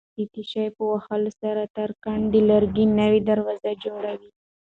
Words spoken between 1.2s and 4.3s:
سره ترکاڼ د لرګي نوې دروازه جوړوي.